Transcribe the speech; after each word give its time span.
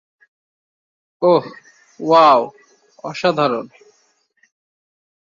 ওহ, 1.21 1.45
wow, 1.99 2.41
অসাধারণ। 3.03 3.67